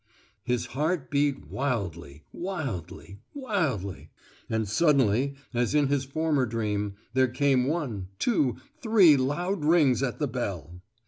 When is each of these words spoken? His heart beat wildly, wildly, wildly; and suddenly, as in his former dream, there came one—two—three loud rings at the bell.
His 0.41 0.65
heart 0.73 1.11
beat 1.11 1.47
wildly, 1.51 2.23
wildly, 2.33 3.19
wildly; 3.35 4.09
and 4.49 4.67
suddenly, 4.67 5.35
as 5.53 5.75
in 5.75 5.89
his 5.89 6.05
former 6.05 6.47
dream, 6.47 6.95
there 7.13 7.27
came 7.27 7.65
one—two—three 7.67 9.15
loud 9.17 9.63
rings 9.63 10.01
at 10.01 10.17
the 10.17 10.27
bell. 10.27 10.81